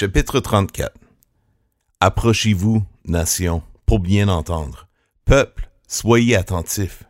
Chapitre 0.00 0.38
34 0.38 0.92
Approchez-vous, 1.98 2.84
nation, 3.06 3.64
pour 3.84 3.98
bien 3.98 4.28
entendre. 4.28 4.86
Peuple, 5.24 5.68
soyez 5.88 6.36
attentifs. 6.36 7.02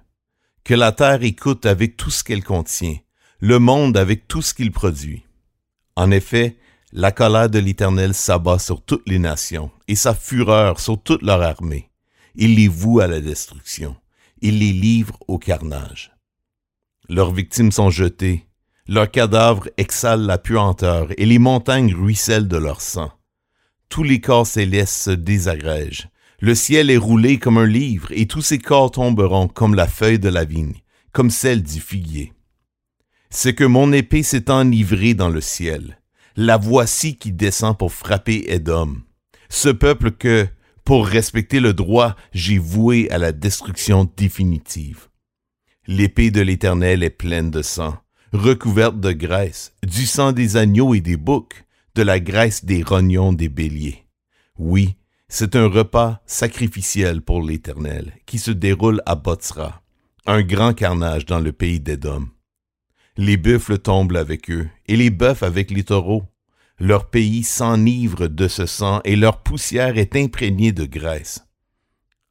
Que 0.65 0.73
la 0.73 0.93
terre 0.93 1.23
écoute 1.23 1.67
avec 1.67 1.99
tout 1.99 2.09
ce 2.09 2.25
qu'elle 2.25 2.43
contient, 2.43 2.97
le 3.41 3.59
monde 3.59 3.99
avec 3.99 4.27
tout 4.27 4.41
ce 4.41 4.55
qu'il 4.55 4.73
produit. 4.73 5.27
En 5.97 6.11
effet, 6.11 6.57
la 6.93 7.13
colère 7.13 7.51
de 7.51 7.59
l'Éternel 7.59 8.15
s'abat 8.15 8.59
sur 8.59 8.81
toutes 8.81 9.07
les 9.07 9.19
nations, 9.19 9.71
et 9.87 9.95
sa 9.95 10.15
fureur 10.15 10.81
sur 10.81 10.99
toute 10.99 11.21
leur 11.21 11.43
armée. 11.43 11.91
Il 12.37 12.55
les 12.55 12.69
voue 12.69 13.01
à 13.01 13.07
la 13.07 13.21
destruction, 13.21 13.97
il 14.41 14.61
les 14.61 14.73
livre 14.73 15.19
au 15.29 15.37
carnage. 15.37 16.17
Leurs 17.11 17.35
victimes 17.35 17.71
sont 17.71 17.91
jetées, 17.91 18.48
leurs 18.89 19.11
cadavres 19.11 19.69
exhalent 19.77 20.27
la 20.27 20.39
puanteur, 20.39 21.09
et 21.19 21.27
les 21.27 21.39
montagnes 21.39 21.95
ruissellent 21.95 22.49
de 22.49 22.57
leur 22.57 22.81
sang. 22.81 23.13
Tous 23.91 24.03
les 24.03 24.21
corps 24.21 24.47
célestes 24.47 25.03
se 25.03 25.11
désagrègent. 25.11 26.09
Le 26.41 26.55
ciel 26.55 26.91
est 26.91 26.97
roulé 26.97 27.39
comme 27.39 27.59
un 27.59 27.67
livre, 27.67 28.09
et 28.13 28.27
tous 28.27 28.41
ses 28.41 28.59
corps 28.59 28.91
tomberont 28.91 29.49
comme 29.49 29.75
la 29.75 29.87
feuille 29.87 30.19
de 30.19 30.29
la 30.29 30.45
vigne, 30.45 30.81
comme 31.13 31.31
celle 31.31 31.63
du 31.63 31.81
figuier. 31.81 32.33
C'est 33.31 33.55
que 33.55 33.65
mon 33.65 33.93
épée 33.93 34.23
s'est 34.23 34.51
enivrée 34.51 35.15
dans 35.15 35.29
le 35.29 35.43
ciel. 35.43 36.01
La 36.37 36.57
voici 36.57 37.17
qui 37.17 37.33
descend 37.33 37.77
pour 37.77 37.93
frapper 37.93 38.45
Édom. 38.49 38.97
Ce 39.51 39.69
peuple 39.69 40.13
que, 40.13 40.47
pour 40.85 41.07
respecter 41.07 41.61
le 41.61 41.75
droit, 41.75 42.17
j'ai 42.33 42.59
voué 42.59 43.11
à 43.11 43.19
la 43.19 43.33
destruction 43.33 44.11
définitive. 44.17 45.09
L'épée 45.87 46.31
de 46.31 46.41
l'Éternel 46.41 47.03
est 47.03 47.11
pleine 47.11 47.51
de 47.51 47.61
sang, 47.61 47.97
recouverte 48.33 49.01
de 49.01 49.13
graisse, 49.13 49.73
du 49.87 50.07
sang 50.07 50.33
des 50.33 50.57
agneaux 50.57 50.95
et 50.95 51.01
des 51.01 51.17
boucs, 51.17 51.65
de 51.95 52.03
la 52.03 52.21
graisse 52.21 52.65
des 52.65 52.83
rognons 52.83 53.33
des 53.33 53.49
béliers. 53.49 54.05
Oui, 54.59 54.97
c'est 55.29 55.57
un 55.57 55.67
repas 55.67 56.21
sacrificiel 56.27 57.23
pour 57.23 57.43
l'Éternel 57.43 58.13
qui 58.27 58.39
se 58.39 58.51
déroule 58.51 59.03
à 59.07 59.15
Botsra, 59.15 59.83
un 60.27 60.43
grand 60.43 60.75
carnage 60.75 61.27
dans 61.27 61.41
le 61.41 61.53
pays 61.53 61.81
d'Édom. 61.81 62.29
Les 63.17 63.37
buffles 63.37 63.79
tombent 63.79 64.17
avec 64.17 64.51
eux, 64.51 64.69
et 64.87 64.97
les 64.97 65.11
bœufs 65.11 65.43
avec 65.43 65.71
les 65.71 65.85
taureaux. 65.85 66.23
Leur 66.79 67.11
pays 67.11 67.43
s'enivre 67.43 68.29
de 68.29 68.47
ce 68.47 68.65
sang, 68.65 69.01
et 69.05 69.17
leur 69.17 69.43
poussière 69.43 69.99
est 69.99 70.15
imprégnée 70.15 70.71
de 70.71 70.85
graisse. 70.85 71.45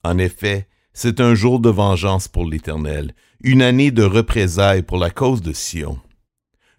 En 0.03 0.17
effet, 0.17 0.69
c'est 1.00 1.22
un 1.22 1.36
jour 1.36 1.59
de 1.59 1.70
vengeance 1.70 2.28
pour 2.28 2.44
l'Éternel, 2.44 3.14
une 3.44 3.62
année 3.62 3.92
de 3.92 4.02
représailles 4.02 4.81
pour 4.81 4.98
la 4.98 5.12
cause 5.12 5.44
de 5.44 5.53
Sion. 5.53 6.00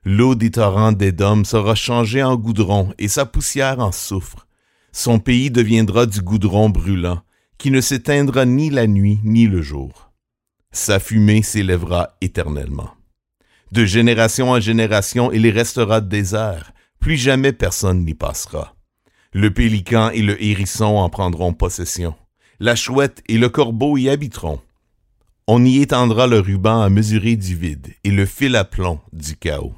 L'eau 0.04 0.34
des 0.34 0.50
torrents 0.50 0.90
d'Édom 0.90 1.44
sera 1.44 1.76
changée 1.76 2.24
en 2.24 2.34
goudron 2.34 2.92
et 2.98 3.06
sa 3.06 3.26
poussière 3.26 3.78
en 3.78 3.92
soufre. 3.92 4.48
Son 4.90 5.20
pays 5.20 5.52
deviendra 5.52 6.04
du 6.04 6.20
goudron 6.20 6.68
brûlant, 6.68 7.22
qui 7.58 7.70
ne 7.70 7.80
s'éteindra 7.80 8.44
ni 8.44 8.70
la 8.70 8.88
nuit 8.88 9.20
ni 9.22 9.46
le 9.46 9.62
jour. 9.62 10.10
Sa 10.72 10.98
fumée 10.98 11.42
s'élèvera 11.42 12.16
éternellement. 12.20 12.90
De 13.70 13.84
génération 13.84 14.50
en 14.50 14.58
génération, 14.58 15.30
il 15.30 15.46
y 15.46 15.50
restera 15.52 16.00
désert, 16.00 16.72
plus 16.98 17.16
jamais 17.16 17.52
personne 17.52 18.04
n'y 18.04 18.14
passera. 18.14 18.74
Le 19.32 19.54
pélican 19.54 20.10
et 20.10 20.22
le 20.22 20.42
hérisson 20.42 20.96
en 20.96 21.08
prendront 21.08 21.52
possession. 21.52 22.16
La 22.60 22.74
chouette 22.74 23.22
et 23.28 23.38
le 23.38 23.48
corbeau 23.48 23.96
y 23.96 24.08
habiteront. 24.08 24.60
On 25.46 25.64
y 25.64 25.80
étendra 25.80 26.26
le 26.26 26.40
ruban 26.40 26.80
à 26.80 26.88
mesurer 26.88 27.36
du 27.36 27.54
vide 27.54 27.94
et 28.02 28.10
le 28.10 28.26
fil 28.26 28.56
à 28.56 28.64
plomb 28.64 28.98
du 29.12 29.36
chaos. 29.36 29.76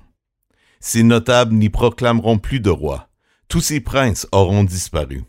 Ces 0.81 1.03
notables 1.03 1.55
n'y 1.55 1.69
proclameront 1.69 2.39
plus 2.39 2.61
de 2.61 2.70
roi. 2.70 3.11
Tous 3.48 3.61
ces 3.61 3.81
princes 3.81 4.27
auront 4.33 4.64
disparu. 4.64 5.25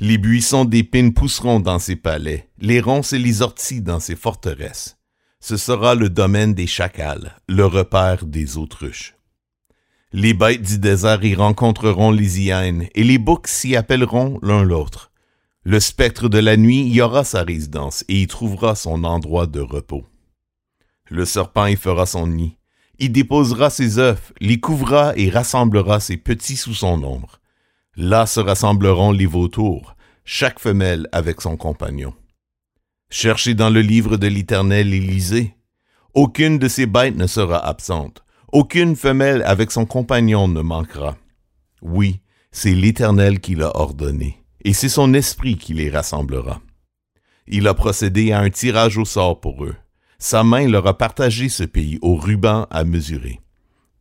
Les 0.00 0.18
buissons 0.18 0.64
d'épines 0.64 1.14
pousseront 1.14 1.60
dans 1.60 1.78
ses 1.78 1.94
palais, 1.94 2.50
les 2.58 2.80
ronces 2.80 3.12
et 3.12 3.20
les 3.20 3.42
orties 3.42 3.80
dans 3.80 4.00
ses 4.00 4.16
forteresses. 4.16 4.96
Ce 5.38 5.56
sera 5.56 5.94
le 5.94 6.10
domaine 6.10 6.52
des 6.52 6.66
chacals, 6.66 7.36
le 7.48 7.64
repère 7.64 8.26
des 8.26 8.58
autruches. 8.58 9.14
Les 10.12 10.34
bêtes 10.34 10.62
du 10.62 10.80
désert 10.80 11.24
y 11.24 11.36
rencontreront 11.36 12.10
les 12.10 12.40
hyènes, 12.40 12.88
et 12.96 13.04
les 13.04 13.18
boucs 13.18 13.46
s'y 13.46 13.76
appelleront 13.76 14.40
l'un 14.42 14.64
l'autre. 14.64 15.12
Le 15.68 15.80
spectre 15.80 16.28
de 16.28 16.38
la 16.38 16.56
nuit 16.56 16.86
y 16.86 17.00
aura 17.00 17.24
sa 17.24 17.42
résidence, 17.42 18.04
et 18.06 18.22
y 18.22 18.28
trouvera 18.28 18.76
son 18.76 19.02
endroit 19.02 19.48
de 19.48 19.58
repos. 19.58 20.04
Le 21.10 21.24
serpent 21.24 21.66
y 21.66 21.74
fera 21.74 22.06
son 22.06 22.28
nid, 22.28 22.56
il 23.00 23.10
déposera 23.10 23.68
ses 23.68 23.98
œufs, 23.98 24.32
les 24.40 24.60
couvrira 24.60 25.12
et 25.16 25.28
rassemblera 25.28 25.98
ses 25.98 26.18
petits 26.18 26.56
sous 26.56 26.74
son 26.74 27.02
ombre. 27.02 27.40
Là 27.96 28.26
se 28.26 28.38
rassembleront 28.38 29.10
les 29.10 29.26
vautours, 29.26 29.96
chaque 30.24 30.60
femelle 30.60 31.08
avec 31.10 31.40
son 31.40 31.56
compagnon. 31.56 32.14
Cherchez 33.10 33.54
dans 33.54 33.70
le 33.70 33.80
livre 33.80 34.18
de 34.18 34.28
l'Éternel 34.28 34.94
et 34.94 35.00
lisez. 35.00 35.56
Aucune 36.14 36.60
de 36.60 36.68
ces 36.68 36.86
bêtes 36.86 37.16
ne 37.16 37.26
sera 37.26 37.58
absente, 37.58 38.22
aucune 38.52 38.94
femelle 38.94 39.42
avec 39.42 39.72
son 39.72 39.84
compagnon 39.84 40.46
ne 40.46 40.60
manquera. 40.60 41.16
Oui, 41.82 42.20
c'est 42.52 42.72
l'Éternel 42.72 43.40
qui 43.40 43.56
l'a 43.56 43.76
ordonné, 43.76 44.38
et 44.66 44.72
c'est 44.72 44.88
son 44.88 45.14
esprit 45.14 45.56
qui 45.56 45.74
les 45.74 45.90
rassemblera. 45.90 46.60
Il 47.46 47.68
a 47.68 47.74
procédé 47.74 48.32
à 48.32 48.40
un 48.40 48.50
tirage 48.50 48.98
au 48.98 49.04
sort 49.04 49.40
pour 49.40 49.64
eux. 49.64 49.76
Sa 50.18 50.42
main 50.42 50.66
leur 50.66 50.88
a 50.88 50.98
partagé 50.98 51.48
ce 51.48 51.62
pays 51.62 52.00
au 52.02 52.16
ruban 52.16 52.66
à 52.72 52.82
mesurer. 52.82 53.40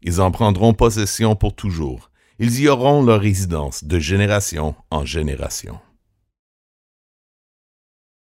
Ils 0.01 0.19
en 0.21 0.31
prendront 0.31 0.73
possession 0.73 1.35
pour 1.35 1.53
toujours. 1.53 2.09
Ils 2.39 2.61
y 2.61 2.67
auront 2.67 3.03
leur 3.03 3.21
résidence 3.21 3.83
de 3.83 3.99
génération 3.99 4.73
en 4.89 5.05
génération. 5.05 5.77